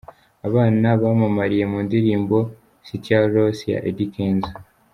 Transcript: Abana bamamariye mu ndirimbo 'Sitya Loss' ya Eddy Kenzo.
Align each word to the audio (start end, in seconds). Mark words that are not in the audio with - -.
Abana 0.47 0.87
bamamariye 1.01 1.65
mu 1.71 1.79
ndirimbo 1.87 2.37
'Sitya 2.49 3.19
Loss' 3.33 3.67
ya 3.71 3.79
Eddy 3.89 4.05
Kenzo. 4.13 4.53